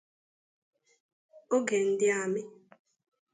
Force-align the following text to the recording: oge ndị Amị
oge 1.55 1.77
ndị 1.87 2.07
Amị 2.21 2.41